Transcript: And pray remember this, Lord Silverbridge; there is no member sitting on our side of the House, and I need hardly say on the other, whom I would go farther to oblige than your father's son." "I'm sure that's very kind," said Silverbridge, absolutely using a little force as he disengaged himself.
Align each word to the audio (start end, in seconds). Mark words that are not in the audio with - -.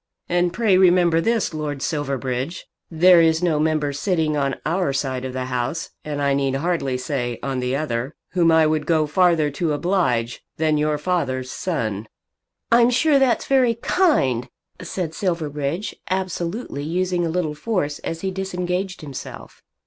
And 0.27 0.51
pray 0.51 0.79
remember 0.79 1.21
this, 1.21 1.53
Lord 1.53 1.83
Silverbridge; 1.83 2.65
there 2.89 3.21
is 3.21 3.43
no 3.43 3.59
member 3.59 3.93
sitting 3.93 4.35
on 4.35 4.55
our 4.65 4.93
side 4.93 5.23
of 5.23 5.33
the 5.33 5.45
House, 5.45 5.91
and 6.03 6.19
I 6.19 6.33
need 6.33 6.55
hardly 6.55 6.97
say 6.97 7.37
on 7.43 7.59
the 7.59 7.75
other, 7.75 8.15
whom 8.31 8.51
I 8.51 8.65
would 8.65 8.87
go 8.87 9.05
farther 9.05 9.51
to 9.51 9.73
oblige 9.73 10.41
than 10.57 10.79
your 10.79 10.97
father's 10.97 11.51
son." 11.51 12.07
"I'm 12.71 12.89
sure 12.89 13.19
that's 13.19 13.45
very 13.45 13.75
kind," 13.75 14.49
said 14.81 15.13
Silverbridge, 15.13 15.95
absolutely 16.09 16.81
using 16.81 17.23
a 17.23 17.29
little 17.29 17.53
force 17.53 17.99
as 17.99 18.21
he 18.21 18.31
disengaged 18.31 19.01
himself. 19.01 19.61